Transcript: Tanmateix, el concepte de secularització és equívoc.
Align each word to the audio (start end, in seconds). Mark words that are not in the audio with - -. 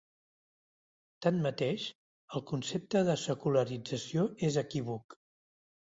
Tanmateix, 1.25 1.85
el 2.39 2.43
concepte 2.53 3.03
de 3.11 3.19
secularització 3.27 4.29
és 4.49 4.59
equívoc. 4.67 5.21